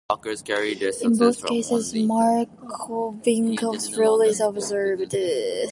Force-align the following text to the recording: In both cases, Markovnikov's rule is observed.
In 1.03 1.13
both 1.15 1.43
cases, 1.45 1.93
Markovnikov's 1.93 3.93
rule 3.95 4.21
is 4.23 4.41
observed. 4.41 5.13